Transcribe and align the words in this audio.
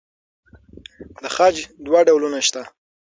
د 1.21 1.25
خج 1.35 1.55
دوه 1.85 2.01
ډولونه 2.07 2.39
شته. 2.47 2.61